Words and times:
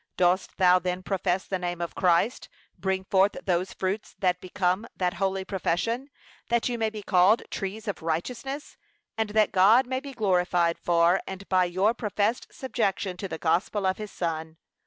Dost 0.17 0.57
thou 0.57 0.79
then 0.79 1.03
profess 1.03 1.45
the 1.45 1.59
name 1.59 1.79
of 1.79 1.93
Christ: 1.93 2.49
bring 2.75 3.03
forth 3.03 3.37
those 3.45 3.71
fruits 3.71 4.15
that 4.17 4.41
become 4.41 4.87
that 4.97 5.13
holy 5.21 5.45
profession, 5.45 6.09
that 6.49 6.67
you 6.67 6.79
may 6.79 6.89
be 6.89 7.03
called 7.03 7.43
'trees 7.51 7.87
of 7.87 8.01
righteousness,' 8.01 8.77
and 9.15 9.29
that 9.29 9.51
God 9.51 9.85
may 9.85 9.99
be 9.99 10.13
glorified 10.13 10.79
for 10.79 11.21
and 11.27 11.47
by 11.49 11.65
your 11.65 11.93
professed 11.93 12.47
subjection 12.51 13.15
to 13.17 13.27
the 13.27 13.37
gospel 13.37 13.85
of 13.85 13.97
his 13.99 14.09
Son. 14.11 14.57